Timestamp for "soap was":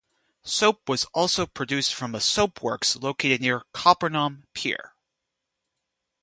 0.41-1.05